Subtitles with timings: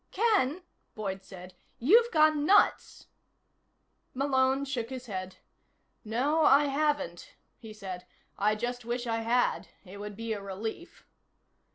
[0.09, 0.63] "Ken,"
[0.95, 3.05] Boyd said, "you've gone nuts."
[4.15, 5.35] Malone shook his head.
[6.03, 8.07] "No, I haven't," he said.
[8.35, 9.67] "I just wish I had.
[9.85, 11.05] It would be a relief."